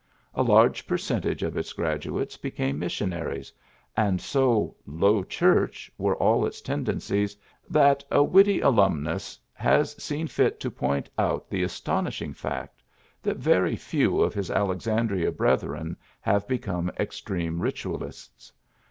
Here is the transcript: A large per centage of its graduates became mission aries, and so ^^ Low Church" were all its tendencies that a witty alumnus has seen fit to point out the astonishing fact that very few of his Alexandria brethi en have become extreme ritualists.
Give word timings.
A 0.33 0.41
large 0.41 0.87
per 0.87 0.97
centage 0.97 1.43
of 1.43 1.55
its 1.55 1.73
graduates 1.73 2.35
became 2.35 2.79
mission 2.79 3.13
aries, 3.13 3.53
and 3.95 4.19
so 4.19 4.53
^^ 4.77 4.77
Low 4.87 5.23
Church" 5.23 5.91
were 5.95 6.15
all 6.15 6.43
its 6.43 6.59
tendencies 6.59 7.37
that 7.69 8.03
a 8.09 8.23
witty 8.23 8.61
alumnus 8.61 9.37
has 9.53 9.91
seen 10.01 10.25
fit 10.25 10.59
to 10.61 10.71
point 10.71 11.07
out 11.19 11.51
the 11.51 11.61
astonishing 11.61 12.33
fact 12.33 12.81
that 13.21 13.37
very 13.37 13.75
few 13.75 14.21
of 14.21 14.33
his 14.33 14.49
Alexandria 14.49 15.31
brethi 15.31 15.79
en 15.79 15.95
have 16.21 16.47
become 16.47 16.91
extreme 16.99 17.59
ritualists. 17.61 18.51